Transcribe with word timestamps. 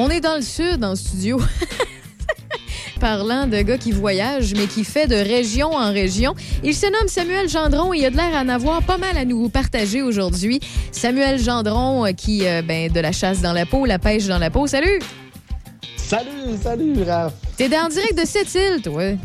On 0.00 0.10
est 0.10 0.20
dans 0.20 0.36
le 0.36 0.42
sud, 0.42 0.84
en 0.84 0.94
studio. 0.94 1.40
Parlant 3.00 3.48
de 3.48 3.60
gars 3.62 3.78
qui 3.78 3.90
voyagent, 3.90 4.54
mais 4.54 4.68
qui 4.68 4.84
fait 4.84 5.08
de 5.08 5.16
région 5.16 5.72
en 5.72 5.92
région. 5.92 6.36
Il 6.62 6.72
se 6.72 6.86
nomme 6.86 7.08
Samuel 7.08 7.48
Gendron 7.48 7.92
et 7.92 7.98
il 7.98 8.04
a 8.04 8.10
de 8.10 8.16
l'air 8.16 8.32
à 8.36 8.42
en 8.42 8.48
avoir 8.48 8.80
pas 8.84 8.96
mal 8.96 9.16
à 9.16 9.24
nous 9.24 9.48
partager 9.48 10.00
aujourd'hui. 10.00 10.60
Samuel 10.92 11.40
Gendron, 11.40 12.06
euh, 12.06 12.12
qui, 12.12 12.46
euh, 12.46 12.62
ben, 12.62 12.92
de 12.92 13.00
la 13.00 13.10
chasse 13.10 13.42
dans 13.42 13.52
la 13.52 13.66
peau, 13.66 13.86
la 13.86 13.98
pêche 13.98 14.26
dans 14.26 14.38
la 14.38 14.50
peau. 14.50 14.68
Salut! 14.68 15.00
Salut, 15.96 16.56
salut, 16.62 17.02
Raph! 17.02 17.34
T'es 17.56 17.66
en 17.76 17.88
direct 17.88 18.16
de 18.16 18.24
cette 18.24 18.54
île, 18.54 18.80
toi? 18.80 19.16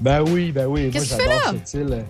Ben 0.00 0.24
oui, 0.28 0.50
ben 0.50 0.66
oui. 0.66 0.90
Qu'est-ce 0.90 1.14
que 1.14 1.22
tu 1.22 1.28
fais 1.28 1.58
cette 1.64 1.80
île. 1.80 2.04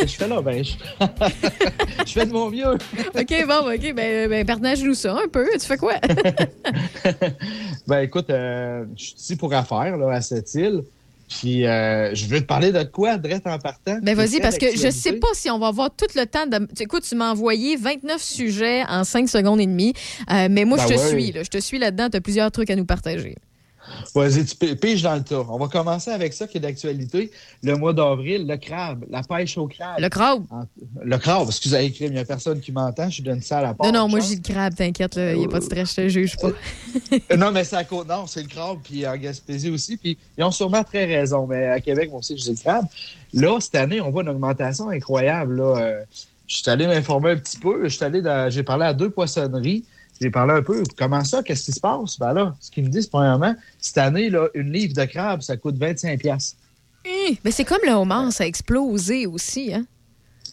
Je 0.00 0.06
fais 0.06 0.28
là? 0.28 0.40
Ben, 0.40 0.64
je... 0.64 0.72
je 2.06 2.12
fais 2.12 2.26
de 2.26 2.32
mon 2.32 2.50
mieux. 2.50 2.72
OK, 2.72 3.46
bon, 3.46 3.72
OK, 3.72 3.94
ben, 3.94 4.28
ben 4.28 4.46
partage-nous 4.46 4.94
ça 4.94 5.14
un 5.14 5.28
peu. 5.28 5.48
Tu 5.52 5.66
fais 5.66 5.76
quoi? 5.76 5.94
ben 7.86 8.00
écoute, 8.00 8.30
euh, 8.30 8.84
je 8.96 9.04
suis 9.04 9.14
ici 9.16 9.36
pour 9.36 9.52
affaire 9.54 9.96
là, 9.96 10.14
à 10.14 10.20
cette 10.20 10.52
île. 10.54 10.82
Puis 11.28 11.66
euh, 11.66 12.14
je 12.14 12.26
veux 12.26 12.40
te 12.40 12.46
parler 12.46 12.70
de 12.70 12.82
quoi, 12.82 13.16
Drette, 13.16 13.46
en 13.46 13.58
partant? 13.58 13.98
Ben 14.02 14.14
vas-y, 14.14 14.40
parce 14.40 14.58
que 14.58 14.76
je 14.76 14.90
sais 14.90 15.14
pas 15.14 15.28
si 15.32 15.50
on 15.50 15.58
va 15.58 15.68
avoir 15.68 15.90
tout 15.90 16.06
le 16.14 16.26
temps 16.26 16.46
de. 16.46 16.68
Écoute, 16.80 17.04
tu 17.08 17.14
m'as 17.14 17.30
envoyé 17.30 17.76
29 17.76 18.22
sujets 18.22 18.84
en 18.88 19.04
5 19.04 19.28
secondes 19.28 19.60
et 19.60 19.66
demie. 19.66 19.94
Euh, 20.30 20.48
mais 20.50 20.64
moi, 20.64 20.76
Ben 20.78 20.84
je 20.84 20.94
te 20.94 21.00
ouais. 21.00 21.08
suis. 21.08 21.32
Là. 21.32 21.42
Je 21.42 21.48
te 21.48 21.58
suis 21.58 21.78
là-dedans. 21.78 22.10
Tu 22.10 22.18
as 22.18 22.20
plusieurs 22.20 22.50
trucs 22.50 22.70
à 22.70 22.76
nous 22.76 22.84
partager. 22.84 23.36
Vas-y, 24.14 24.44
tu 24.44 24.56
pi- 24.56 24.74
piges 24.76 25.02
dans 25.02 25.14
le 25.14 25.22
tas. 25.22 25.44
On 25.48 25.58
va 25.58 25.68
commencer 25.68 26.10
avec 26.10 26.32
ça 26.32 26.46
qui 26.46 26.58
est 26.58 26.60
d'actualité. 26.60 27.30
Le 27.62 27.76
mois 27.76 27.92
d'avril, 27.92 28.46
le 28.46 28.56
crabe, 28.56 29.04
la 29.10 29.22
pêche 29.22 29.56
au 29.58 29.66
crabe. 29.66 29.98
Le 30.00 30.08
crabe. 30.08 30.44
Le 31.02 31.18
crabe, 31.18 31.46
excusez, 31.48 31.94
il 32.00 32.10
n'y 32.12 32.18
a 32.18 32.24
personne 32.24 32.60
qui 32.60 32.72
m'entend, 32.72 33.10
je 33.10 33.22
donne 33.22 33.40
ça 33.42 33.58
à 33.58 33.62
la 33.62 33.74
part. 33.74 33.86
Non, 33.86 34.00
non, 34.00 34.08
moi, 34.08 34.20
je 34.20 34.26
dis 34.26 34.36
le 34.36 34.52
crabe, 34.54 34.74
t'inquiète. 34.74 35.16
Il 35.16 35.38
n'y 35.38 35.44
a 35.44 35.48
pas 35.48 35.58
de 35.58 35.64
stress, 35.64 35.90
je 35.90 35.96
te 36.02 36.08
juge 36.08 36.36
pas. 36.36 36.48
Euh, 37.30 37.36
Non, 37.36 37.50
mais 37.52 37.64
c'est 37.64 37.76
à 37.76 37.84
côte 37.84 38.08
nord, 38.08 38.28
c'est 38.28 38.42
le 38.42 38.48
crabe, 38.48 38.78
puis 38.82 39.06
en 39.06 39.16
Gaspésie 39.16 39.70
aussi. 39.70 39.96
Puis 39.96 40.16
ils 40.38 40.44
ont 40.44 40.50
sûrement 40.50 40.84
très 40.84 41.04
raison. 41.04 41.46
Mais 41.46 41.66
à 41.66 41.80
Québec, 41.80 42.10
moi 42.10 42.20
aussi, 42.20 42.36
je 42.38 42.42
dis 42.44 42.50
le 42.50 42.56
crabe. 42.56 42.86
Là, 43.32 43.58
cette 43.60 43.74
année, 43.74 44.00
on 44.00 44.10
voit 44.10 44.22
une 44.22 44.28
augmentation 44.28 44.88
incroyable. 44.90 45.56
Là. 45.56 45.76
Euh, 45.78 46.00
je 46.46 46.56
suis 46.58 46.70
allé 46.70 46.86
m'informer 46.86 47.30
un 47.32 47.36
petit 47.36 47.56
peu. 47.58 47.84
Je 47.84 47.94
suis 47.96 48.04
allé 48.04 48.22
dans- 48.22 48.50
J'ai 48.50 48.62
parlé 48.62 48.84
à 48.84 48.92
deux 48.94 49.10
poissonneries. 49.10 49.84
J'ai 50.20 50.30
parlé 50.30 50.54
un 50.54 50.62
peu. 50.62 50.82
Comment 50.96 51.24
ça? 51.24 51.42
Qu'est-ce 51.42 51.64
qui 51.64 51.72
se 51.72 51.80
passe? 51.80 52.18
Ben 52.18 52.32
là, 52.32 52.54
ce 52.60 52.70
qu'ils 52.70 52.84
me 52.84 52.88
disent, 52.88 53.08
premièrement, 53.08 53.54
cette 53.78 53.98
année, 53.98 54.30
là, 54.30 54.48
une 54.54 54.72
livre 54.72 54.94
de 54.94 55.04
crabe, 55.04 55.42
ça 55.42 55.56
coûte 55.56 55.76
25$. 55.76 56.18
piastres. 56.18 56.56
Hum, 57.06 57.36
Mais 57.44 57.50
c'est 57.50 57.64
comme 57.64 57.82
le 57.84 57.92
homard, 57.92 58.32
ça 58.32 58.44
a 58.44 58.46
explosé 58.46 59.26
aussi. 59.26 59.74
Hein? 59.74 59.84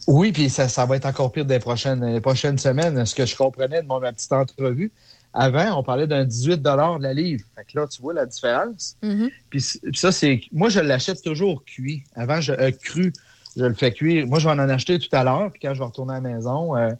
Oui, 0.06 0.32
puis 0.32 0.50
ça, 0.50 0.68
ça 0.68 0.84
va 0.84 0.96
être 0.96 1.06
encore 1.06 1.30
pire 1.32 1.46
les 1.46 1.60
prochaines, 1.60 2.04
les 2.04 2.20
prochaines 2.20 2.58
semaines. 2.58 3.06
Ce 3.06 3.14
que 3.14 3.24
je 3.24 3.36
comprenais 3.36 3.82
de 3.82 3.86
mon, 3.86 4.00
ma 4.00 4.12
petite 4.12 4.32
entrevue, 4.32 4.92
avant, 5.32 5.78
on 5.78 5.82
parlait 5.82 6.06
d'un 6.06 6.24
18 6.24 6.60
de 6.60 7.02
la 7.02 7.14
livre. 7.14 7.44
Fait 7.54 7.64
que 7.64 7.78
là, 7.78 7.86
tu 7.86 8.02
vois 8.02 8.12
la 8.12 8.26
différence. 8.26 8.96
Mhm. 9.02 9.30
Puis 9.48 9.60
ça, 9.94 10.12
c'est. 10.12 10.42
Moi, 10.52 10.68
je 10.68 10.80
l'achète 10.80 11.22
toujours 11.22 11.64
cuit. 11.64 12.04
Avant, 12.14 12.40
je, 12.40 12.52
euh, 12.52 12.70
cru, 12.70 13.12
je 13.56 13.64
le 13.64 13.74
fais 13.74 13.92
cuire. 13.92 14.26
Moi, 14.26 14.40
je 14.40 14.48
vais 14.48 14.54
en 14.54 14.58
acheter 14.58 14.98
tout 14.98 15.08
à 15.12 15.24
l'heure. 15.24 15.50
Puis 15.50 15.60
quand 15.62 15.72
je 15.72 15.78
vais 15.78 15.84
retourner 15.86 16.14
à 16.14 16.20
la 16.20 16.34
maison, 16.34 16.76
euh, 16.76 16.90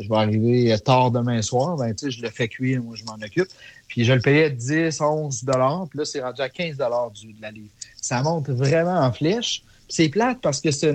je 0.00 0.08
vais 0.08 0.16
arriver 0.16 0.78
tard 0.78 1.10
demain 1.10 1.42
soir. 1.42 1.76
Ben, 1.76 1.94
je 2.00 2.22
le 2.22 2.30
fais 2.30 2.48
cuire. 2.48 2.82
Moi, 2.82 2.94
je 2.96 3.04
m'en 3.04 3.14
occupe. 3.14 3.48
Puis 3.88 4.04
je 4.04 4.12
le 4.12 4.20
payais 4.20 4.50
10, 4.50 5.00
11 5.00 5.44
Puis 5.44 5.98
là, 5.98 6.04
c'est 6.04 6.20
rendu 6.20 6.40
à 6.40 6.48
15 6.48 6.76
du, 7.14 7.32
de 7.32 7.42
la 7.42 7.50
livre. 7.50 7.68
Ça 8.00 8.22
monte 8.22 8.48
vraiment 8.48 8.98
en 9.00 9.12
flèche. 9.12 9.62
C'est 9.88 10.08
plate 10.08 10.38
parce 10.40 10.60
que 10.60 10.70
c'est 10.70 10.94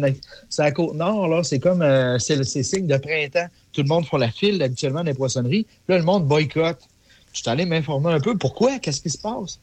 à 0.57 0.71
Côte-Nord, 0.71 1.27
là. 1.27 1.43
C'est 1.43 1.59
comme. 1.59 1.81
euh, 1.81 2.17
c'est 2.17 2.43
signe 2.43 2.87
de 2.87 2.97
printemps. 2.97 3.47
Tout 3.73 3.83
le 3.83 3.87
monde 3.87 4.05
fait 4.05 4.17
la 4.17 4.31
file 4.31 4.61
habituellement 4.63 4.99
dans 4.99 5.11
les 5.11 5.13
poissonneries. 5.13 5.67
Là, 5.87 5.97
le 5.99 6.03
monde 6.03 6.25
boycotte. 6.25 6.81
Je 7.33 7.41
suis 7.41 7.49
allé 7.49 7.65
m'informer 7.65 8.13
un 8.13 8.19
peu. 8.19 8.35
Pourquoi? 8.35 8.79
Qu'est-ce 8.79 9.01
qui 9.01 9.11
se 9.11 9.19
passe? 9.19 9.59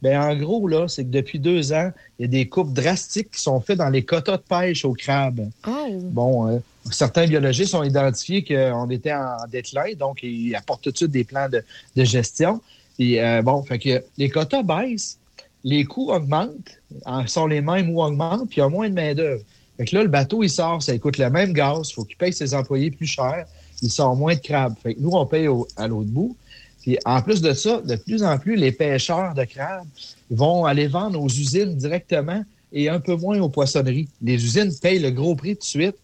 Ben, 0.00 0.18
en 0.20 0.34
gros, 0.36 0.68
là, 0.68 0.86
c'est 0.88 1.04
que 1.04 1.10
depuis 1.10 1.38
deux 1.38 1.72
ans, 1.72 1.90
il 2.18 2.22
y 2.22 2.24
a 2.24 2.28
des 2.28 2.48
coupes 2.48 2.72
drastiques 2.72 3.32
qui 3.32 3.42
sont 3.42 3.60
faites 3.60 3.78
dans 3.78 3.90
les 3.90 4.04
quotas 4.04 4.36
de 4.36 4.42
pêche 4.42 4.84
au 4.84 4.92
crabe. 4.92 5.50
Oh. 5.66 5.88
Bon, 6.04 6.48
euh, 6.48 6.58
certains 6.90 7.26
biologistes 7.26 7.74
ont 7.74 7.82
identifié 7.82 8.44
qu'on 8.44 8.88
était 8.90 9.12
en 9.12 9.36
déclin, 9.50 9.94
donc 9.98 10.20
ils 10.22 10.54
apportent 10.54 10.82
tout 10.82 10.90
de 10.90 10.96
suite 10.96 11.10
des 11.10 11.24
plans 11.24 11.48
de, 11.48 12.04
gestion. 12.04 12.60
Et 12.98 13.22
euh, 13.22 13.42
bon, 13.42 13.62
fait 13.62 13.78
que 13.78 14.02
les 14.16 14.28
quotas 14.28 14.62
baissent, 14.62 15.18
les 15.64 15.84
coûts 15.84 16.10
augmentent, 16.10 16.80
en- 17.04 17.26
sont 17.26 17.46
les 17.46 17.60
mêmes 17.60 17.90
ou 17.90 18.02
augmentent, 18.02 18.48
puis 18.48 18.58
il 18.58 18.60
y 18.60 18.62
a 18.62 18.68
moins 18.68 18.88
de 18.88 18.94
main-d'œuvre. 18.94 19.42
Fait 19.76 19.84
que 19.84 19.94
là, 19.94 20.02
le 20.02 20.08
bateau, 20.08 20.42
il 20.42 20.50
sort, 20.50 20.82
ça 20.82 20.96
coûte 20.98 21.18
le 21.18 21.30
même 21.30 21.52
gaz, 21.52 21.90
il 21.90 21.94
faut 21.94 22.04
qu'il 22.04 22.16
paye 22.16 22.32
ses 22.32 22.54
employés 22.54 22.90
plus 22.90 23.06
cher, 23.06 23.46
il 23.80 23.90
sort 23.90 24.16
moins 24.16 24.34
de 24.34 24.40
crabes. 24.40 24.74
Fait 24.82 24.94
que 24.94 25.00
nous, 25.00 25.10
on 25.12 25.24
paye 25.26 25.48
à 25.76 25.86
l'autre 25.86 26.10
bout. 26.10 26.36
Puis 26.82 26.98
en 27.04 27.22
plus 27.22 27.40
de 27.40 27.52
ça, 27.52 27.80
de 27.80 27.96
plus 27.96 28.22
en 28.22 28.38
plus, 28.38 28.56
les 28.56 28.72
pêcheurs 28.72 29.34
de 29.34 29.44
crabes 29.44 29.86
vont 30.30 30.64
aller 30.64 30.86
vendre 30.86 31.20
aux 31.20 31.28
usines 31.28 31.76
directement 31.76 32.44
et 32.72 32.88
un 32.88 33.00
peu 33.00 33.14
moins 33.14 33.38
aux 33.40 33.48
poissonneries. 33.48 34.08
Les 34.22 34.34
usines 34.34 34.72
payent 34.80 34.98
le 34.98 35.10
gros 35.10 35.34
prix 35.34 35.54
tout 35.54 35.60
de 35.60 35.64
suite, 35.64 35.96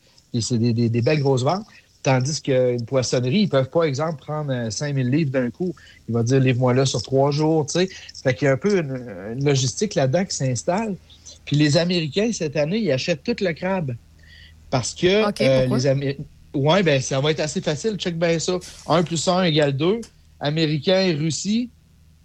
c'est 0.43 0.59
des, 0.59 0.73
des- 0.73 0.89
des 0.89 1.03
belles 1.03 1.21
grosses 1.21 1.43
ventes. 1.45 1.67
Tandis 2.03 2.43
qu'une 2.43 2.85
poissonnerie, 2.85 3.41
ils 3.43 3.49
peuvent 3.49 3.71
pas, 3.71 3.85
exemple, 3.85 4.23
prendre 4.23 4.53
euh, 4.53 4.69
5000 4.71 5.09
livres 5.09 5.31
d'un 5.31 5.51
coup. 5.51 5.75
Il 6.07 6.15
va 6.15 6.23
dire, 6.23 6.39
livre-moi 6.39 6.75
là 6.75 6.85
sur 6.85 7.03
trois 7.03 7.31
jours, 7.31 7.65
tu 7.67 7.79
sais. 7.79 7.89
Fait 8.23 8.35
qu'il 8.35 8.45
y 8.45 8.49
a 8.49 8.53
un 8.53 8.57
peu 8.59 8.79
une, 8.79 9.07
une 9.39 9.45
logistique 9.45 9.95
là-dedans 9.95 10.25
qui 10.27 10.37
s'installe. 10.37 10.97
Puis 11.47 11.57
les 11.57 11.79
Américains, 11.79 12.31
cette 12.33 12.57
année, 12.57 12.79
ils 12.79 12.93
achètent 12.93 13.23
tout 13.25 13.37
le 13.41 13.53
crabe. 13.55 13.95
Parce 14.69 14.93
que 14.95 15.29
OK, 15.29 15.41
euh, 15.41 15.67
les 15.67 15.87
Américains... 15.87 16.23
Oui, 16.55 16.83
ben 16.83 17.01
ça 17.01 17.21
va 17.21 17.31
être 17.31 17.41
assez 17.41 17.61
facile. 17.63 17.97
Check 17.97 18.19
bien 18.19 18.39
ça. 18.39 18.59
1 18.87 19.03
plus 19.03 19.27
1 19.27 19.45
égale 19.45 19.73
2. 19.77 20.01
Américains 20.41 21.01
et 21.01 21.15
Russie, 21.15 21.71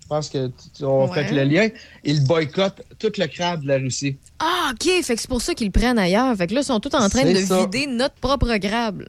pense 0.10 0.30
que 0.30 0.52
on 0.82 1.08
Ouais. 1.08 1.14
fait 1.24 1.32
le 1.34 1.44
lien. 1.44 1.70
Ils 2.04 2.24
boycottent 2.26 2.82
tout 3.00 3.12
le 3.18 3.28
crabe 3.28 3.62
de 3.62 3.68
la 3.68 3.78
Russie. 3.78 4.18
Ah, 4.40 4.72
OK. 4.74 5.04
Fait 5.04 5.16
que 5.16 5.22
c'est 5.22 5.30
pour 5.30 5.42
ça 5.42 5.54
qu'ils 5.54 5.68
le 5.68 5.72
prennent 5.72 6.00
ailleurs. 6.00 6.36
Fait 6.36 6.48
que 6.48 6.54
là, 6.56 6.62
ils 6.62 6.66
sont 6.66 6.80
tous 6.82 6.94
en 6.96 7.08
train 7.10 7.24
de 7.32 7.36
ça. 7.38 7.62
vider 7.62 7.88
notre 7.88 8.16
propre 8.16 8.58
crabe. 8.58 9.04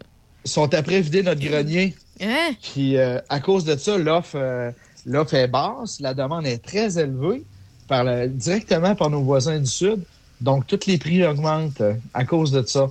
Ils 0.45 0.51
sont 0.51 0.73
après 0.75 1.01
vider 1.01 1.23
notre 1.23 1.41
grenier. 1.41 1.95
Hein? 2.21 2.51
Puis 2.63 2.97
euh, 2.97 3.19
à 3.29 3.41
cause 3.41 3.65
de 3.65 3.77
ça, 3.77 3.97
l'offre 3.99 4.37
euh, 4.37 4.71
l'offre 5.07 5.35
est 5.35 5.49
basse, 5.49 5.99
la 6.01 6.13
demande 6.15 6.47
est 6.47 6.59
très 6.65 6.99
élevée 6.99 7.43
par 7.89 8.05
le- 8.05 8.29
directement 8.29 8.95
par 8.95 9.11
nos 9.11 9.23
voisins 9.23 9.59
du 9.59 9.67
Sud. 9.67 10.01
Donc, 10.41 10.67
tous 10.67 10.87
les 10.87 10.97
prix 10.99 11.25
augmentent 11.27 11.81
euh, 11.81 11.95
à 12.15 12.25
cause 12.25 12.51
de 12.53 12.63
ça. 12.67 12.91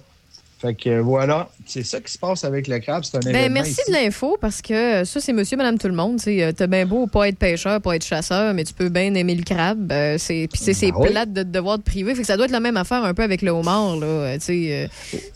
Fait 0.61 0.75
que 0.75 0.89
euh, 0.89 1.01
voilà, 1.01 1.49
c'est 1.65 1.83
ça 1.83 2.01
qui 2.01 2.11
se 2.11 2.17
passe 2.17 2.43
avec 2.43 2.67
le 2.67 2.79
crabe. 2.79 3.05
C'est 3.05 3.15
un 3.15 3.19
Ben, 3.21 3.29
événement 3.29 3.53
merci 3.53 3.71
ici. 3.71 3.81
de 3.87 3.93
l'info 3.93 4.37
parce 4.41 4.61
que 4.61 4.73
euh, 4.73 5.05
ça, 5.05 5.21
c'est 5.21 5.31
monsieur, 5.31 5.55
madame, 5.55 5.77
tout 5.77 5.87
le 5.87 5.93
monde. 5.93 6.19
Tu 6.21 6.41
as 6.43 6.67
bien 6.67 6.85
beau 6.85 7.07
pas 7.07 7.29
être 7.29 7.37
pêcheur, 7.37 7.79
pas 7.81 7.95
être 7.95 8.03
chasseur, 8.03 8.53
mais 8.53 8.65
tu 8.65 8.73
peux 8.73 8.89
bien 8.89 9.13
aimer 9.15 9.35
le 9.35 9.43
crabe. 9.43 9.89
Euh, 9.93 10.17
c'est, 10.17 10.49
puis 10.51 10.59
c'est, 10.61 10.91
Ben 10.91 10.97
oui. 10.97 11.09
plate 11.11 11.31
de 11.31 11.43
te 11.43 11.47
devoir 11.47 11.77
te 11.77 11.83
priver. 11.83 12.13
Fait 12.13 12.21
que 12.21 12.27
ça 12.27 12.35
doit 12.35 12.45
être 12.45 12.51
la 12.51 12.59
même 12.59 12.75
affaire 12.75 13.05
un 13.05 13.13
peu 13.13 13.23
avec 13.23 13.41
le 13.41 13.51
homard. 13.51 13.95
Là. 13.95 14.05
Euh, 14.05 14.37
euh, 14.49 14.87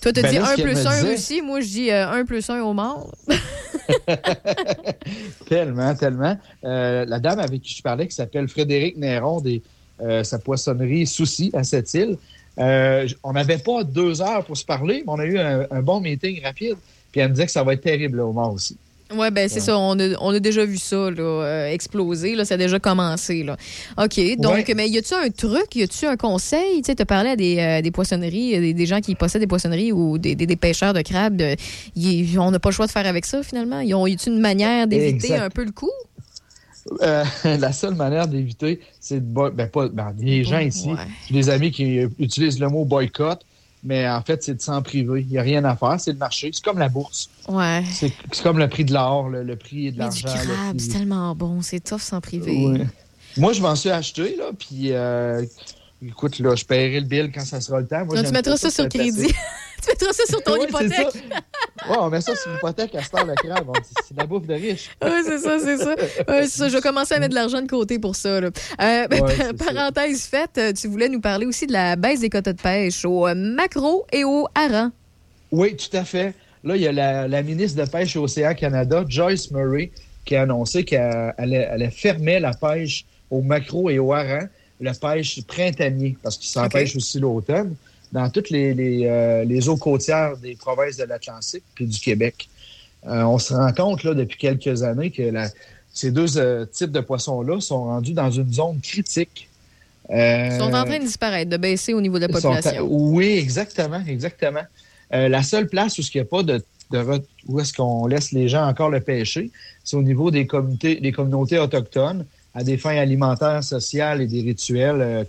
toi, 0.01 0.11
tu 0.11 0.21
Ben 0.21 0.29
dis 0.29 0.35
là, 0.39 0.45
ce 0.45 0.51
1 0.51 0.55
qu'elle 0.57 0.65
plus 0.65 0.75
me 0.75 0.87
1 0.87 0.95
disait- 0.97 1.07
Russie. 1.11 1.41
Moi, 1.41 1.61
je 1.61 1.67
dis 1.67 1.89
1 1.91 2.25
plus 2.25 2.49
1 2.49 2.61
homard. 2.61 3.07
Tellement, 5.47 5.93
tellement. 5.95 6.37
Euh, 6.63 7.05
la 7.05 7.19
dame 7.19 7.39
avec 7.39 7.61
qui 7.61 7.75
je 7.75 7.81
parlais, 7.81 8.07
qui 8.07 8.15
s'appelle 8.15 8.47
Frédéric 8.47 8.97
Néron, 8.97 9.41
des, 9.41 9.61
euh, 10.01 10.23
sa 10.23 10.39
poissonnerie 10.39 11.05
Souci 11.07 11.51
à 11.53 11.63
cette 11.63 11.93
île, 11.93 12.17
euh, 12.59 13.07
on 13.23 13.33
n'avait 13.33 13.57
pas 13.57 13.83
deux 13.83 14.21
heures 14.21 14.45
pour 14.45 14.57
se 14.57 14.65
parler, 14.65 15.03
mais 15.05 15.11
on 15.11 15.19
a 15.19 15.25
eu 15.25 15.37
un, 15.39 15.65
un 15.71 15.81
bon 15.81 15.99
meeting 16.01 16.41
rapide. 16.43 16.75
Puis 17.11 17.21
elle 17.21 17.29
me 17.29 17.33
disait 17.33 17.45
que 17.45 17.51
ça 17.51 17.63
va 17.63 17.73
être 17.73 17.81
terrible 17.81 18.17
là, 18.17 18.25
au 18.25 18.33
Mans 18.33 18.51
aussi. 18.51 18.77
Oui, 19.15 19.29
ben 19.29 19.47
c'est 19.47 19.55
Ouais. 19.55 19.61
ça. 19.61 19.77
On 19.77 19.99
a, 19.99 20.15
on 20.21 20.29
a 20.33 20.39
déjà 20.39 20.65
vu 20.65 20.77
ça 20.77 21.11
là, 21.11 21.21
euh, 21.21 21.67
exploser. 21.67 22.33
Là, 22.35 22.45
ça 22.45 22.55
a 22.55 22.57
déjà 22.57 22.79
commencé. 22.79 23.43
Là. 23.43 23.57
OK. 23.97 24.19
Donc, 24.39 24.53
Ouais. 24.53 24.73
mais 24.75 24.89
y 24.89 24.97
a-tu 24.97 25.13
un 25.13 25.29
truc, 25.29 25.75
y 25.75 25.83
a-tu 25.83 26.05
un 26.07 26.15
conseil? 26.17 26.81
Tu 26.81 26.91
sais, 26.91 26.99
as 26.99 27.05
parlé 27.05 27.29
à 27.29 27.35
des, 27.35 27.57
euh, 27.59 27.81
des 27.83 27.91
poissonneries, 27.91 28.59
des, 28.59 28.73
des 28.73 28.85
gens 28.87 29.01
qui 29.01 29.13
possèdent 29.13 29.41
des 29.41 29.47
poissonneries 29.47 29.91
ou 29.91 30.17
des, 30.17 30.35
pêcheurs 30.55 30.93
de 30.93 31.01
crabes. 31.01 31.43
y- 31.95 32.37
on 32.39 32.49
n'a 32.49 32.57
pas 32.59 32.69
le 32.69 32.73
choix 32.73 32.87
de 32.87 32.91
faire 32.91 33.05
avec 33.05 33.25
ça, 33.25 33.43
finalement? 33.43 33.81
Ont 33.81 34.07
y 34.07 34.13
a-tu 34.13 34.29
une 34.29 34.39
manière 34.39 34.87
d'éviter 34.87 35.35
un 35.35 35.49
peu 35.51 35.63
le 35.63 35.71
coup? 35.71 35.91
Euh, 37.01 37.23
la 37.57 37.71
seule 37.71 37.95
manière 37.95 38.27
d'éviter, 38.27 38.79
c'est 38.99 39.19
de 39.19 39.25
boy- 39.25 39.51
ben, 39.51 39.67
pas 39.69 39.87
ben, 39.87 40.13
les 40.17 40.43
gens 40.43 40.59
ici, 40.59 40.89
Ouais. 40.89 40.97
j'ai 41.27 41.33
des 41.33 41.49
amis 41.49 41.71
qui 41.71 41.99
utilisent 42.19 42.59
le 42.59 42.67
mot 42.69 42.83
boycott, 42.85 43.39
mais 43.83 44.07
en 44.09 44.21
fait, 44.21 44.43
c'est 44.43 44.55
de 44.55 44.61
s'en 44.61 44.81
priver. 44.81 45.21
Il 45.21 45.27
n'y 45.27 45.37
a 45.37 45.41
rien 45.41 45.63
à 45.65 45.75
faire, 45.75 45.99
c'est 45.99 46.11
le 46.11 46.17
marché. 46.17 46.49
C'est 46.53 46.63
comme 46.63 46.79
la 46.79 46.89
bourse. 46.89 47.29
Ouais. 47.47 47.83
C'est 47.91 48.11
comme 48.41 48.57
le 48.57 48.67
prix 48.67 48.85
de 48.85 48.93
l'or, 48.93 49.29
le, 49.29 49.43
le 49.43 49.55
prix 49.55 49.91
de 49.91 49.99
l'argent. 49.99 50.27
prix- 50.27 50.79
c'est 50.79 50.89
tellement 50.89 51.33
bon. 51.35 51.61
C'est 51.61 51.79
tough 51.81 51.99
sans 52.01 52.19
priver. 52.21 52.65
Ouais. 52.67 52.87
Moi, 53.37 53.53
je 53.53 53.61
m'en 53.61 53.75
suis 53.75 53.89
acheté, 53.89 54.35
là, 54.37 54.51
puis 54.57 54.91
euh, 54.91 55.43
écoute, 56.05 56.39
là, 56.39 56.55
je 56.55 56.65
paierai 56.65 56.99
le 56.99 57.07
bill 57.07 57.31
quand 57.33 57.43
ça 57.45 57.59
sera 57.61 57.79
le 57.79 57.87
temps. 57.87 58.05
Moi, 58.05 58.15
Non, 58.17 58.23
tu 58.23 58.31
mettras 58.31 58.57
ça 58.57 58.69
sur 58.69 58.87
crédit. 58.89 59.27
tu 59.83 59.89
mettras 59.89 60.13
ça 60.13 60.23
sur 60.27 60.43
ton 60.43 60.55
hypothèque. 60.63 61.23
Ouais, 61.89 61.97
on 61.99 62.09
met 62.09 62.21
ça 62.21 62.35
sur 62.35 62.51
l'hypothèque 62.51 62.95
à 62.95 63.01
temps, 63.01 63.25
le 63.25 63.33
crabe. 63.35 63.71
C'est 64.05 64.13
de 64.13 64.19
la 64.19 64.25
bouffe 64.25 64.47
de 64.47 64.53
riche. 64.53 64.89
Oui, 65.03 65.09
c'est 65.25 65.37
ça, 65.39 65.57
c'est 65.59 65.77
ça. 65.77 65.95
Ouais, 66.27 66.43
c'est 66.43 66.57
ça. 66.57 66.69
Je 66.69 66.75
vais 66.75 66.81
commencer 66.81 67.13
à 67.15 67.19
mettre 67.19 67.31
de 67.31 67.35
l'argent 67.35 67.61
de 67.61 67.67
côté 67.67 67.99
pour 67.99 68.15
ça. 68.15 68.39
là. 68.41 68.49
Euh, 68.81 69.07
Ouais, 69.09 69.35
ça. 69.37 69.53
parenthèse 69.53 70.23
faite, 70.23 70.51
euh, 70.57 70.73
tu 70.73 70.87
voulais 70.87 71.09
nous 71.09 71.21
parler 71.21 71.45
aussi 71.45 71.67
de 71.67 71.73
la 71.73 71.95
baisse 71.95 72.21
des 72.21 72.29
quotas 72.29 72.53
de 72.53 72.61
pêche 72.61 73.03
au 73.05 73.27
euh, 73.27 73.35
macro 73.35 74.05
et 74.11 74.23
au 74.23 74.47
hareng. 74.55 74.91
Oui, 75.51 75.75
tout 75.75 75.95
à 75.95 76.03
fait. 76.05 76.33
Là, 76.63 76.75
il 76.75 76.81
y 76.81 76.87
a 76.87 76.91
la, 76.93 77.27
la 77.27 77.41
ministre 77.43 77.83
de 77.83 77.89
Pêche 77.89 78.15
Océan 78.15 78.53
Canada, 78.53 79.03
Joyce 79.07 79.51
Murray, 79.51 79.91
qui 80.25 80.35
a 80.37 80.43
annoncé 80.43 80.85
qu'elle 80.85 81.33
allait, 81.37 81.89
fermer 81.91 82.39
la 82.39 82.53
pêche 82.53 83.05
au 83.29 83.41
macro 83.41 83.89
et 83.89 83.99
au 83.99 84.13
hareng, 84.13 84.47
la 84.79 84.93
pêche 84.93 85.43
printanier, 85.45 86.15
parce 86.23 86.37
qu'il 86.37 86.49
s'empêche 86.49 86.95
aussi 86.95 87.19
l'automne, 87.19 87.75
dans 88.13 88.29
toutes 88.29 88.49
les, 88.49 88.73
les, 88.73 89.69
eaux 89.69 89.77
côtières 89.77 90.37
des 90.37 90.55
provinces 90.55 90.97
de 90.97 91.03
l'Atlantique 91.03 91.63
puis 91.75 91.85
du 91.85 91.99
Québec. 91.99 92.47
on 93.05 93.37
se 93.39 93.53
rend 93.53 93.73
compte 93.73 94.03
là, 94.03 94.13
depuis 94.13 94.37
quelques 94.37 94.83
années 94.83 95.11
que 95.11 95.23
la, 95.23 95.49
ces 95.91 96.11
deux 96.11 96.67
types 96.67 96.91
de 96.91 97.01
poissons-là 97.01 97.59
sont 97.59 97.85
rendus 97.85 98.13
dans 98.13 98.31
une 98.31 98.53
zone 98.53 98.79
critique 98.79 99.49
ils 100.09 100.57
sont 100.59 100.73
en 100.73 100.85
train 100.85 100.99
de 100.99 101.03
disparaître, 101.03 101.49
de 101.49 101.57
baisser 101.57 101.93
au 101.93 102.01
niveau 102.01 102.15
de 102.17 102.27
la 102.27 102.29
population. 102.29 102.85
oui, 102.89 103.37
exactement, 103.37 104.03
exactement. 104.05 104.63
Euh, 105.13 105.29
la 105.29 105.43
seule 105.43 105.67
place 105.67 105.97
où 105.97 106.01
il 106.01 106.17
n'y 106.17 106.21
a 106.21 106.25
pas 106.25 106.43
de, 106.43 106.63
où 107.47 107.59
est-ce 107.59 107.73
qu'on 107.73 108.07
laisse 108.07 108.31
les 108.31 108.47
gens 108.47 108.67
encore 108.67 108.89
le 108.89 108.99
pêcher, 108.99 109.51
c'est 109.83 109.95
au 109.95 110.03
niveau 110.03 110.31
des 110.31 110.45
communautés, 110.45 110.95
des 110.95 111.11
communautés 111.11 111.59
autochtones 111.59 112.25
à 112.53 112.63
des 112.63 112.77
fins 112.77 112.97
alimentaires, 112.97 113.63
sociales 113.63 114.21
et 114.21 114.27
des 114.27 114.41
rituels 114.41 115.01
euh, 115.01 115.23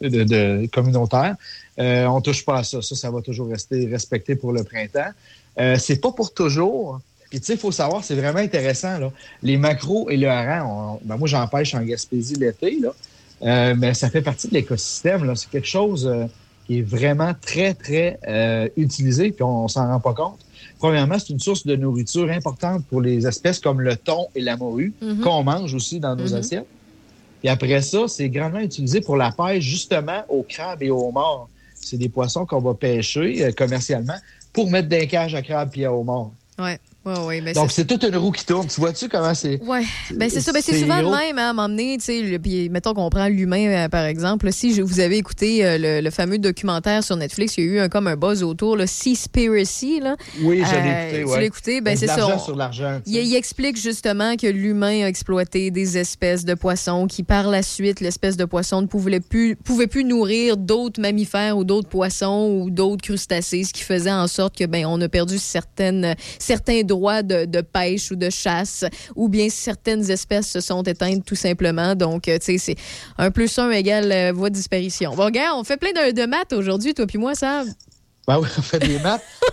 de, 0.00 0.66
communautaires. 0.66 1.36
Euh, 1.78 2.06
on 2.06 2.20
touche 2.20 2.44
pas 2.44 2.58
à 2.58 2.64
ça. 2.64 2.82
Ça, 2.82 2.94
ça 2.94 3.10
va 3.10 3.20
toujours 3.22 3.48
rester 3.48 3.86
respecté 3.86 4.36
pour 4.36 4.52
le 4.52 4.64
printemps. 4.64 5.10
Euh, 5.58 5.76
c'est 5.78 6.00
pas 6.00 6.12
pour 6.12 6.32
toujours. 6.34 7.00
Puis 7.30 7.40
tu 7.40 7.46
sais, 7.46 7.54
il 7.54 7.58
faut 7.58 7.72
savoir, 7.72 8.04
c'est 8.04 8.14
vraiment 8.14 8.38
intéressant. 8.38 8.98
Là. 8.98 9.10
Les 9.42 9.56
macros 9.56 10.08
et 10.10 10.16
le 10.16 10.28
hareng, 10.28 10.98
ben, 11.02 11.16
moi 11.16 11.26
j'en 11.26 11.46
pêche 11.48 11.74
en 11.74 11.82
Gaspésie 11.82 12.36
l'été. 12.36 12.78
Là. 12.80 12.90
Euh, 13.42 13.74
mais 13.76 13.94
ça 13.94 14.10
fait 14.10 14.22
partie 14.22 14.48
de 14.48 14.54
l'écosystème. 14.54 15.34
C'est 15.34 15.50
quelque 15.50 15.66
chose 15.66 16.06
euh, 16.06 16.26
qui 16.66 16.78
est 16.78 16.82
vraiment 16.82 17.32
très, 17.40 17.74
très 17.74 18.18
euh, 18.26 18.68
utilisé, 18.76 19.30
puis 19.30 19.42
on, 19.42 19.68
s'en 19.68 19.86
rend 19.86 20.00
pas 20.00 20.14
compte. 20.14 20.38
Premièrement, 20.78 21.18
c'est 21.18 21.30
une 21.30 21.40
source 21.40 21.66
de 21.66 21.76
nourriture 21.76 22.30
importante 22.30 22.84
pour 22.86 23.00
les 23.00 23.26
espèces 23.26 23.60
comme 23.60 23.80
le 23.80 23.96
thon 23.96 24.26
et 24.34 24.40
la 24.40 24.56
morue, 24.56 24.92
mm-hmm. 25.02 25.20
qu'on 25.20 25.44
mange 25.44 25.74
aussi 25.74 26.00
dans 26.00 26.16
nos 26.16 26.28
mm-hmm. 26.28 26.38
assiettes. 26.38 26.66
Puis 27.40 27.48
après 27.48 27.80
ça, 27.82 28.08
c'est 28.08 28.28
grandement 28.28 28.60
utilisé 28.60 29.00
pour 29.00 29.16
la 29.16 29.30
pêche, 29.30 29.64
justement, 29.64 30.24
aux 30.28 30.42
crabes 30.42 30.82
et 30.82 30.90
aux 30.90 31.12
morts. 31.12 31.48
C'est 31.74 31.98
des 31.98 32.08
poissons 32.08 32.46
qu'on 32.46 32.60
va 32.60 32.74
pêcher 32.74 33.52
commercialement 33.56 34.16
pour 34.52 34.70
mettre 34.70 34.88
des 34.88 35.06
cages 35.06 35.34
à 35.34 35.42
crabes 35.42 35.70
et 35.76 35.84
à 35.84 35.92
homards. 35.92 36.32
Ouais. 36.58 36.78
Ben 37.06 37.52
Donc, 37.52 37.70
c'est 37.70 37.84
toute 37.84 38.02
une 38.02 38.16
roue 38.16 38.32
qui 38.32 38.44
tourne. 38.44 38.66
Tu 38.66 38.80
vois-tu 38.80 39.08
comment 39.08 39.32
c'est. 39.32 39.60
Oui, 39.62 39.86
ben 40.12 40.28
c'est 40.28 40.40
ça. 40.40 40.52
Ben, 40.52 40.60
c'est 40.60 40.80
souvent 40.80 41.00
le 41.00 41.08
même 41.08 41.38
hein, 41.38 41.50
à 41.50 41.52
m'emmener. 41.52 41.98
Puis, 41.98 42.68
mettons 42.68 42.94
qu'on 42.94 43.08
prend 43.10 43.28
l'humain, 43.28 43.68
euh, 43.68 43.88
par 43.88 44.04
exemple. 44.04 44.52
Si 44.52 44.74
je, 44.74 44.82
vous 44.82 44.98
avez 44.98 45.16
écouté 45.16 45.64
euh, 45.64 46.00
le, 46.02 46.10
fameux 46.10 46.38
documentaire 46.38 47.04
sur 47.04 47.16
Netflix, 47.16 47.58
il 47.58 47.64
y 47.64 47.68
a 47.68 47.72
eu 47.72 47.78
un, 47.78 47.88
comme 47.88 48.08
un 48.08 48.16
buzz 48.16 48.42
autour, 48.42 48.76
le 48.76 48.86
Seaspiracy. 48.86 50.00
Là. 50.00 50.16
Oui, 50.42 50.62
je 50.64 50.74
l'ai 50.74 50.80
euh, 50.80 51.08
écouté. 51.08 51.24
Ouais. 51.24 51.34
Tu 51.34 51.40
l'as 51.40 51.46
écouté? 51.46 51.80
Ben, 51.80 51.96
c'est 51.96 52.06
ça. 52.08 52.38
sur 52.38 52.56
l'argent. 52.56 53.00
Il, 53.06 53.36
explique 53.36 53.80
justement 53.80 54.34
que 54.36 54.46
l'humain 54.46 55.04
a 55.04 55.08
exploité 55.08 55.70
des 55.70 55.98
espèces 55.98 56.44
de 56.44 56.54
poissons 56.54 57.06
qui, 57.06 57.22
par 57.22 57.48
la 57.48 57.62
suite, 57.62 58.00
l'espèce 58.00 58.36
de 58.36 58.46
poisson 58.46 58.82
ne 58.82 58.86
pouvait 58.86 59.20
plus, 59.20 59.54
pouvait 59.56 59.86
plus 59.86 60.04
nourrir 60.04 60.56
d'autres 60.56 61.00
mammifères 61.00 61.56
ou 61.56 61.64
d'autres 61.64 61.88
poissons 61.88 62.48
ou 62.50 62.70
d'autres 62.70 63.02
crustacés, 63.02 63.64
ce 63.64 63.72
qui 63.72 63.82
faisait 63.82 64.10
en 64.10 64.26
sorte 64.26 64.56
que 64.56 64.64
ben 64.64 64.86
on 64.86 65.00
a 65.00 65.08
perdu 65.08 65.38
certaines, 65.38 66.14
certains 66.38 66.82
droits 66.96 67.22
de, 67.22 67.60
pêche 67.60 68.10
ou 68.10 68.16
de 68.16 68.30
chasse, 68.30 68.84
ou 69.14 69.28
bien 69.28 69.48
certaines 69.50 70.10
espèces 70.10 70.50
se 70.50 70.60
sont 70.60 70.82
éteintes 70.82 71.24
tout 71.24 71.34
simplement. 71.34 71.94
Donc, 71.94 72.28
euh, 72.28 72.38
tu 72.38 72.46
sais, 72.46 72.58
c'est 72.58 72.76
un 73.18 73.30
plus 73.30 73.58
un 73.58 73.70
égale 73.70 74.10
euh, 74.12 74.32
voie 74.32 74.50
de 74.50 74.54
disparition. 74.54 75.14
Bon, 75.14 75.30
gars, 75.30 75.54
on 75.54 75.64
fait 75.64 75.76
plein 75.76 75.92
de, 75.92 76.26
maths 76.26 76.52
aujourd'hui, 76.52 76.94
toi 76.94 77.06
puis 77.06 77.18
moi, 77.18 77.34
ça. 77.34 77.64
Ben 78.26 78.40
oui, 78.40 78.48
on 78.58 78.62
fait 78.62 78.80
des 78.80 78.98
maths. 78.98 79.22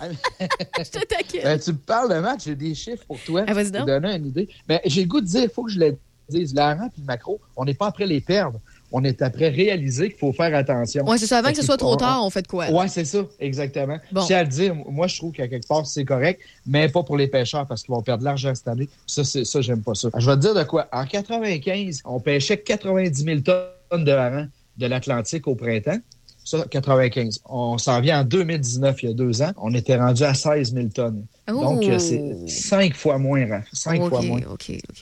je 0.78 0.90
te 0.90 0.98
ben, 1.42 1.58
tu 1.58 1.72
me 1.72 1.78
parles 1.78 2.12
de 2.12 2.18
maths, 2.20 2.42
j'ai 2.44 2.56
des 2.56 2.74
chiffres 2.74 3.04
pour 3.06 3.20
toi. 3.20 3.44
Ah, 3.46 3.54
vas-y 3.54 3.70
donc. 3.70 3.86
donner 3.86 4.16
une 4.16 4.26
idée. 4.26 4.48
Ben, 4.66 4.80
j'ai 4.84 5.02
le 5.02 5.08
goût 5.08 5.20
de 5.20 5.26
dire, 5.26 5.44
il 5.44 5.50
faut 5.50 5.64
que 5.64 5.70
je 5.70 5.78
le 5.78 5.96
dise. 6.28 6.54
L'argent 6.54 6.86
et 6.86 7.00
le 7.00 7.04
macro, 7.04 7.40
on 7.56 7.64
n'est 7.64 7.74
pas 7.74 7.86
après 7.86 8.06
les 8.06 8.20
perdre 8.20 8.58
on 8.96 9.02
est 9.02 9.22
après 9.22 9.48
réaliser 9.48 10.08
qu'il 10.08 10.18
faut 10.18 10.32
faire 10.32 10.54
attention. 10.54 11.04
Oui, 11.08 11.18
c'est 11.18 11.26
ça. 11.26 11.38
Avant 11.38 11.50
que 11.50 11.56
ce 11.56 11.64
soit 11.64 11.76
trop 11.76 11.96
tard, 11.96 12.24
on 12.24 12.30
fait 12.30 12.46
quoi? 12.46 12.66
Oui, 12.70 12.88
c'est 12.88 13.04
ça, 13.04 13.26
exactement. 13.40 13.98
Bon. 14.12 14.24
À 14.24 14.42
le 14.44 14.48
dire, 14.48 14.72
moi, 14.88 15.08
je 15.08 15.16
trouve 15.16 15.32
qu'à 15.32 15.48
quelque 15.48 15.66
part, 15.66 15.84
c'est 15.84 16.04
correct, 16.04 16.40
mais 16.64 16.88
pas 16.88 17.02
pour 17.02 17.16
les 17.16 17.26
pêcheurs 17.26 17.66
parce 17.66 17.82
qu'ils 17.82 17.92
vont 17.92 18.02
perdre 18.02 18.20
de 18.20 18.26
l'argent 18.26 18.54
cette 18.54 18.68
année. 18.68 18.88
Ça, 19.04 19.24
c'est 19.24 19.44
ça, 19.44 19.60
j'aime 19.60 19.82
pas 19.82 19.96
ça. 19.96 20.10
Je 20.16 20.30
vais 20.30 20.36
te 20.36 20.40
dire 20.42 20.54
de 20.54 20.62
quoi. 20.62 20.86
En 20.92 21.06
95, 21.06 22.02
on 22.04 22.20
pêchait 22.20 22.58
90 22.58 23.24
000 23.24 23.40
tonnes 23.40 24.04
de 24.04 24.12
harengs 24.12 24.48
de 24.78 24.86
l'Atlantique 24.86 25.48
au 25.48 25.56
printemps. 25.56 25.98
Ça, 26.44 26.66
95. 26.70 27.40
On 27.46 27.78
s'en 27.78 28.00
vient 28.00 28.20
en 28.20 28.24
2019, 28.24 29.02
il 29.02 29.08
y 29.08 29.10
a 29.10 29.14
deux 29.14 29.40
ans. 29.40 29.52
On 29.56 29.72
était 29.74 29.96
rendu 29.96 30.24
à 30.24 30.34
16 30.34 30.74
000 30.74 30.88
tonnes. 30.88 31.24
Donc, 31.48 31.82
c'est 31.98 32.48
cinq 32.48 32.94
fois 32.94 33.18
moins, 33.18 33.62
Cinq 33.72 34.08
fois 34.08 34.20
moins. 34.22 34.40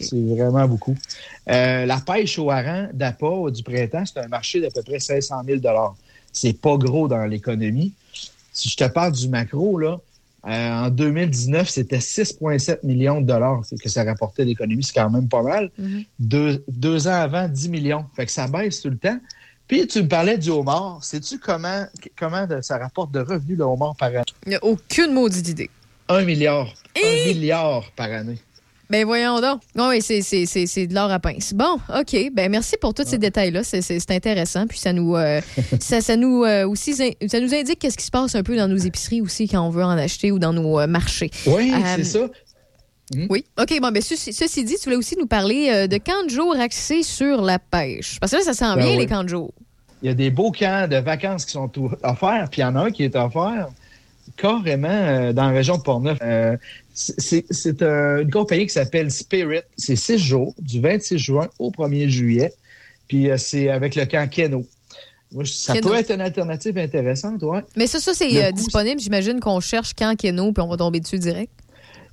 C'est 0.00 0.20
vraiment 0.20 0.66
beaucoup. 0.68 0.96
Euh, 1.50 1.84
la 1.84 1.98
pêche 1.98 2.38
au 2.38 2.50
hareng 2.50 2.90
d'appât 2.92 3.50
du 3.50 3.62
printemps, 3.62 4.04
c'est 4.06 4.20
un 4.20 4.28
marché 4.28 4.60
d'à 4.60 4.70
peu 4.70 4.82
près 4.82 5.00
500 5.00 5.42
000 5.44 5.60
C'est 6.32 6.60
pas 6.60 6.76
gros 6.76 7.08
dans 7.08 7.24
l'économie. 7.26 7.92
Si 8.52 8.68
je 8.68 8.76
te 8.76 8.84
parle 8.84 9.12
du 9.12 9.28
macro, 9.28 9.78
là, 9.78 9.98
euh, 10.46 10.86
en 10.86 10.90
2019, 10.90 11.68
c'était 11.68 11.98
6,7 11.98 12.84
millions 12.84 13.20
de 13.20 13.26
dollars 13.26 13.62
que 13.80 13.88
ça 13.88 14.02
rapportait 14.04 14.44
l'économie. 14.44 14.82
C'est 14.82 14.94
quand 14.94 15.10
même 15.10 15.28
pas 15.28 15.42
mal. 15.42 15.70
Mm-hmm. 15.80 16.06
deux, 16.18 16.64
deux, 16.68 17.06
ans 17.06 17.12
avant, 17.12 17.48
10 17.48 17.68
millions. 17.68 18.04
Fait 18.16 18.26
que 18.26 18.32
ça 18.32 18.48
baisse 18.48 18.80
tout 18.80 18.90
le 18.90 18.98
temps. 18.98 19.18
Puis 19.68 19.86
tu 19.86 20.02
me 20.02 20.08
parlais 20.08 20.38
du 20.38 20.50
homard. 20.50 21.02
Sais-tu 21.02 21.38
comment, 21.38 21.86
comment 22.18 22.46
ça 22.60 22.78
rapporte 22.78 23.12
de 23.12 23.20
revenus 23.20 23.58
le 23.58 23.64
homard 23.64 23.96
par 23.96 24.10
an? 24.10 24.22
Il 24.46 24.50
n'y 24.50 24.56
a 24.56 24.64
aucune 24.64 25.12
maudite 25.12 25.48
idée. 25.48 25.70
Un 26.08 26.22
milliard. 26.22 26.72
Un 26.96 27.28
milliard 27.28 27.90
par 27.96 28.10
année. 28.10 28.38
Ben 28.92 29.06
voyons 29.06 29.40
donc. 29.40 29.62
oui, 29.74 30.02
c'est, 30.02 30.86
de 30.86 30.94
l'or 30.94 31.10
à 31.10 31.18
pince. 31.18 31.54
Bon, 31.54 31.78
OK. 31.98 32.30
Ben 32.34 32.50
merci 32.50 32.76
pour 32.78 32.92
tous 32.92 33.06
ces 33.06 33.16
détails-là. 33.16 33.64
C'est, 33.64 34.10
intéressant. 34.10 34.66
Puis 34.66 34.78
ça 34.78 34.92
nous, 34.92 35.16
euh, 35.16 35.40
ça, 35.80 36.16
nous 36.16 36.44
euh, 36.44 36.68
aussi, 36.68 36.94
ça 36.94 37.40
nous 37.40 37.54
indique 37.54 37.78
qu'est-ce 37.78 37.96
qui 37.96 38.04
se 38.04 38.10
passe 38.10 38.34
un 38.34 38.42
peu 38.42 38.54
dans 38.54 38.68
nos 38.68 38.76
épiceries 38.76 39.22
aussi 39.22 39.48
quand 39.48 39.66
on 39.66 39.70
veut 39.70 39.82
en 39.82 39.96
acheter 39.96 40.30
ou 40.30 40.38
dans 40.38 40.52
nos 40.52 40.78
euh, 40.78 40.86
marchés. 40.86 41.30
Oui, 41.46 41.72
c'est 41.96 42.04
ça. 42.04 42.28
Hmm? 43.14 43.26
Oui. 43.30 43.44
OK, 43.60 43.80
bon, 43.80 43.90
ben, 43.90 44.02
ceci, 44.02 44.64
dit, 44.64 44.76
tu 44.76 44.84
voulais 44.84 44.96
aussi 44.96 45.16
nous 45.16 45.26
parler 45.26 45.86
de 45.88 45.96
camps 45.98 46.24
de 46.24 46.30
jour 46.30 46.56
axés 46.58 47.02
sur 47.02 47.42
la 47.42 47.58
pêche. 47.58 48.18
Parce 48.20 48.32
que 48.32 48.38
là, 48.38 48.42
ça 48.42 48.54
sent 48.54 48.76
ben 48.76 48.84
bien, 48.84 48.96
les 48.96 49.06
camps 49.06 49.24
de 49.24 49.28
jour. 49.28 49.52
Il 50.02 50.08
y 50.08 50.10
a 50.10 50.14
des 50.14 50.30
beaux 50.30 50.50
camps 50.50 50.88
de 50.88 50.96
vacances 50.96 51.44
qui 51.44 51.52
sont 51.52 51.70
offerts, 52.02 52.48
puis 52.50 52.60
il 52.60 52.64
y 52.64 52.64
en 52.64 52.74
a 52.76 52.80
un 52.80 52.90
qui 52.90 53.04
est 53.04 53.14
offert 53.16 53.68
carrément 54.36 54.88
euh, 54.88 55.32
dans 55.32 55.46
la 55.46 55.52
région 55.52 55.78
de 55.78 55.82
Portneuf. 55.82 56.18
Euh, 56.22 56.56
c'est 56.94 57.82
une 57.82 58.30
compagnie 58.30 58.66
qui 58.66 58.72
s'appelle 58.72 59.10
Spirit. 59.10 59.62
C'est 59.76 59.96
six 59.96 60.18
jours, 60.18 60.54
du 60.58 60.80
26 60.80 61.18
juin 61.18 61.48
au 61.58 61.70
1er 61.70 62.08
juillet. 62.08 62.52
Puis 63.08 63.30
euh, 63.30 63.36
c'est 63.36 63.68
avec 63.68 63.94
le 63.94 64.04
camp 64.06 64.28
Keno. 64.30 64.66
Ça 65.44 65.74
peut 65.74 65.94
être 65.94 66.10
une 66.10 66.20
alternative 66.20 66.76
intéressante, 66.76 67.42
ouais. 67.42 67.60
Mais 67.74 67.86
ça, 67.86 68.00
ça 68.00 68.12
c'est 68.12 68.52
disponible. 68.52 69.00
J'imagine 69.00 69.40
qu'on 69.40 69.60
cherche 69.60 69.94
camp 69.94 70.14
Keno, 70.14 70.52
puis 70.52 70.62
on 70.62 70.68
va 70.68 70.76
tomber 70.76 71.00
dessus 71.00 71.18
direct. 71.18 71.52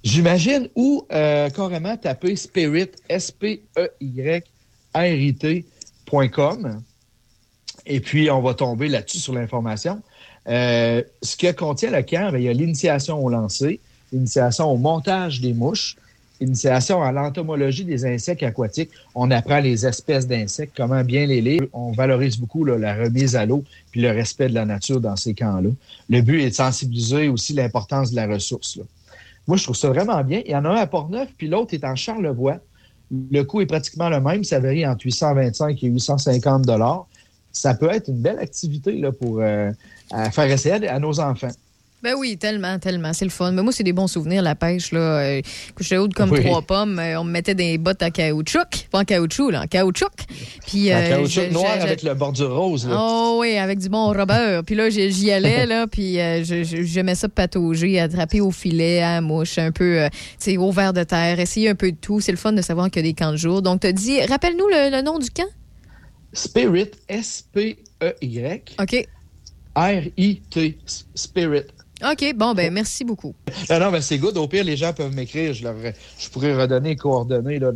J'imagine 0.03 0.69
ou 0.75 1.05
carrément 1.09 1.97
taper 1.97 2.35
Spirit, 2.35 2.91
S-P-E-Y-R-I-T.com. 3.09 4.43
Et 7.85 7.99
puis, 7.99 8.29
on 8.29 8.41
va 8.41 8.53
tomber 8.53 8.87
là-dessus 8.87 9.17
sur 9.17 9.33
l'information. 9.33 10.01
Euh, 10.47 11.03
ce 11.21 11.35
que 11.35 11.51
contient 11.51 11.91
le 11.91 12.03
camp, 12.03 12.31
ben, 12.31 12.37
il 12.37 12.45
y 12.45 12.49
a 12.49 12.53
l'initiation 12.53 13.23
au 13.23 13.29
lancer, 13.29 13.79
l'initiation 14.11 14.71
au 14.71 14.77
montage 14.77 15.41
des 15.41 15.53
mouches, 15.53 15.95
l'initiation 16.39 17.03
à 17.03 17.11
l'entomologie 17.11 17.83
des 17.83 18.05
insectes 18.05 18.43
aquatiques. 18.43 18.89
On 19.13 19.29
apprend 19.31 19.59
les 19.59 19.85
espèces 19.85 20.27
d'insectes, 20.27 20.73
comment 20.75 21.03
bien 21.03 21.25
les 21.25 21.41
lire. 21.41 21.63
On 21.73 21.91
valorise 21.91 22.37
beaucoup 22.37 22.63
la 22.63 22.95
remise 22.95 23.35
à 23.35 23.45
l'eau 23.45 23.63
puis 23.91 24.01
le 24.01 24.11
respect 24.11 24.49
de 24.49 24.53
la 24.53 24.65
nature 24.65 25.01
dans 25.01 25.15
ces 25.15 25.33
camps-là. 25.33 25.69
Le 26.09 26.21
but 26.21 26.41
est 26.41 26.51
de 26.51 26.55
sensibiliser 26.55 27.27
aussi 27.27 27.53
l'importance 27.53 28.11
de 28.11 28.15
la 28.15 28.27
ressource. 28.27 28.79
Moi, 29.49 29.57
je 29.57 29.63
trouve 29.63 29.75
ça 29.75 29.89
vraiment 29.89 30.23
bien. 30.23 30.43
Il 30.45 30.51
y 30.51 30.55
en 30.55 30.63
a 30.63 30.69
un 30.69 30.75
à 30.75 30.85
Port-Neuf, 30.85 31.29
puis 31.35 31.47
l'autre 31.47 31.73
est 31.73 31.83
en 31.83 31.95
Charlevoix. 31.95 32.57
Le 33.09 33.41
coût 33.41 33.61
est 33.61 33.65
pratiquement 33.65 34.07
le 34.07 34.21
même. 34.21 34.43
Ça 34.43 34.59
varie 34.59 34.85
entre 34.85 35.05
825 35.05 35.83
et 35.83 35.87
850 35.87 36.65
dollars. 36.65 37.07
Ça 37.51 37.73
peut 37.73 37.89
être 37.89 38.09
une 38.09 38.21
belle 38.21 38.37
activité 38.37 38.91
là, 38.99 39.11
pour 39.11 39.39
euh, 39.39 39.71
faire 40.31 40.51
essayer 40.51 40.87
à 40.87 40.99
nos 40.99 41.19
enfants. 41.19 41.49
Ben 42.01 42.15
oui, 42.17 42.37
tellement, 42.37 42.79
tellement. 42.79 43.11
C'est 43.13 43.25
le 43.25 43.31
fun. 43.31 43.51
Mais 43.51 43.61
moi, 43.61 43.73
c'est 43.73 43.83
des 43.83 43.91
bons 43.91 44.07
souvenirs, 44.07 44.41
la 44.41 44.55
pêche. 44.55 44.91
Là. 44.91 44.99
Euh, 44.99 45.41
j'étais 45.79 45.97
haute 45.97 46.13
comme 46.13 46.31
trois 46.31 46.61
pommes. 46.61 46.97
Euh, 46.97 47.19
on 47.19 47.25
me 47.25 47.31
mettait 47.31 47.55
des 47.55 47.77
bottes 47.77 48.01
à 48.01 48.09
caoutchouc. 48.09 48.87
Pas 48.89 48.99
en 48.99 49.03
caoutchouc, 49.03 49.51
là, 49.51 49.63
en 49.63 49.67
caoutchouc. 49.67 50.07
Puis, 50.65 50.93
euh, 50.93 51.09
caoutchouc 51.09 51.51
noir 51.51 51.73
avec 51.79 52.03
le 52.03 52.13
bordure 52.13 52.55
rose. 52.55 52.87
Là. 52.87 52.95
Oh 52.97 53.37
oui, 53.41 53.57
avec 53.57 53.79
du 53.79 53.89
bon 53.89 54.07
rubber. 54.09 54.61
puis 54.65 54.75
là, 54.75 54.89
j'y 54.89 55.31
allais, 55.31 55.65
là, 55.65 55.87
puis 55.87 56.17
j'aimais 56.43 57.15
ça 57.15 57.27
patauger, 57.27 57.99
attraper 57.99 58.39
au 58.39 58.51
filet, 58.51 59.01
à 59.01 59.15
la 59.15 59.21
mouche, 59.21 59.57
un 59.57 59.71
peu, 59.71 60.07
tu 60.11 60.17
sais, 60.39 60.57
au 60.57 60.71
verre 60.71 60.93
de 60.93 61.03
terre, 61.03 61.39
essayer 61.39 61.69
un 61.69 61.75
peu 61.75 61.91
de 61.91 61.97
tout. 61.97 62.21
C'est 62.21 62.31
le 62.31 62.37
fun 62.37 62.53
de 62.53 62.61
savoir 62.61 62.89
qu'il 62.89 63.05
y 63.05 63.09
a 63.09 63.11
des 63.11 63.15
camps 63.15 63.31
de 63.31 63.37
jour. 63.37 63.61
Donc, 63.61 63.81
tu 63.81 63.91
dit, 63.93 64.21
rappelle-nous 64.21 64.67
le, 64.67 65.01
nom 65.01 65.19
du 65.19 65.29
camp? 65.29 65.47
Spirit, 66.31 66.91
S-P-E-Y. 67.07 68.75
OK. 68.79 69.07
R-I-T, 69.75 70.77
Spirit. 71.15 71.65
OK, 72.03 72.33
bon, 72.35 72.53
ben 72.53 72.71
merci 72.73 73.03
beaucoup. 73.03 73.33
Non, 73.69 73.79
non, 73.79 73.91
mais 73.91 74.01
c'est 74.01 74.17
good. 74.17 74.37
Au 74.37 74.47
pire, 74.47 74.63
les 74.63 74.77
gens 74.77 74.93
peuvent 74.93 75.13
m'écrire. 75.13 75.53
Je, 75.53 75.63
leur, 75.63 75.75
je 76.17 76.29
pourrais 76.29 76.53
redonner 76.59 76.89
les 76.89 76.95
coordonnées 76.95 77.59
là, 77.59 77.71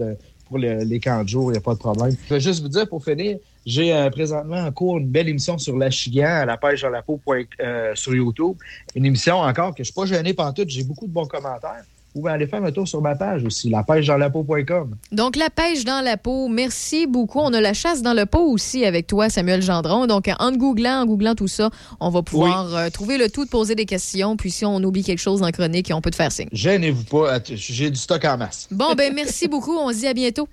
pour 0.47 0.57
le- 0.57 0.83
les 0.83 0.99
camps 0.99 1.23
de 1.23 1.29
jour, 1.29 1.49
il 1.49 1.53
n'y 1.53 1.57
a 1.57 1.61
pas 1.61 1.73
de 1.73 1.79
problème. 1.79 2.15
Je 2.29 2.33
vais 2.33 2.39
juste 2.39 2.61
vous 2.61 2.69
dire, 2.69 2.87
pour 2.87 3.03
finir, 3.03 3.37
j'ai 3.65 3.93
euh, 3.93 4.09
présentement 4.09 4.57
en 4.57 4.71
cours 4.71 4.97
une 4.97 5.07
belle 5.07 5.29
émission 5.29 5.57
sur 5.57 5.77
l'achigan 5.77 6.25
à 6.41 6.45
la 6.45 6.57
pêche 6.57 6.81
dans 6.81 6.89
la 6.89 7.01
peau 7.01 7.19
euh, 7.61 7.91
sur 7.95 8.13
YouTube. 8.13 8.55
Une 8.95 9.05
émission 9.05 9.37
encore 9.37 9.71
que 9.71 9.77
je 9.77 9.81
ne 9.81 9.85
suis 9.85 9.93
pas 9.93 10.05
gêné 10.05 10.33
pantoute. 10.33 10.69
J'ai 10.69 10.83
beaucoup 10.83 11.07
de 11.07 11.13
bons 11.13 11.25
commentaires. 11.27 11.83
Vous 12.13 12.21
pouvez 12.21 12.33
aller 12.33 12.47
faire 12.47 12.63
un 12.63 12.71
tour 12.71 12.87
sur 12.87 13.01
ma 13.01 13.15
page 13.15 13.43
aussi, 13.43 13.69
la 13.69 13.83
pêche 13.83 14.05
dans 14.07 14.17
la 14.17 14.29
peau.com. 14.29 14.95
Donc, 15.11 15.35
la 15.35 15.49
pêche 15.49 15.83
dans 15.83 16.03
la 16.03 16.15
peau, 16.15 16.47
merci 16.47 17.07
beaucoup. 17.07 17.39
On 17.39 17.51
a 17.53 17.61
la 17.61 17.73
chasse 17.73 18.01
dans 18.01 18.13
le 18.13 18.25
pot 18.25 18.41
aussi 18.51 18.85
avec 18.85 19.07
toi, 19.07 19.29
Samuel 19.29 19.61
Gendron. 19.61 20.05
Donc, 20.05 20.29
en 20.39 20.51
googlant, 20.51 21.01
en 21.01 21.05
googlant 21.05 21.33
tout 21.33 21.47
ça, 21.47 21.71
on 21.99 22.09
va 22.09 22.21
pouvoir 22.21 22.75
euh, 22.75 22.89
trouver 22.89 23.17
le 23.17 23.29
tout 23.29 23.45
de 23.45 23.49
poser 23.49 23.73
des 23.73 23.85
questions. 23.85 24.37
Puis, 24.37 24.51
si 24.51 24.65
on 24.65 24.75
oublie 24.83 25.03
quelque 25.03 25.21
chose 25.21 25.41
en 25.41 25.49
chronique, 25.49 25.91
on 25.93 26.01
peut 26.01 26.11
te 26.11 26.15
faire 26.15 26.31
signe. 26.31 26.49
Gênez-vous 26.51 27.05
pas, 27.05 27.39
j'ai 27.43 27.89
du 27.89 27.99
stock 27.99 28.23
en 28.25 28.37
masse. 28.37 28.67
Bon, 28.69 28.93
ben 28.95 29.11
merci 29.13 29.47
beaucoup. 29.47 29.75
On 29.75 29.91
se 29.91 29.97
dit 29.97 30.07
à 30.07 30.13
bientôt. 30.13 30.47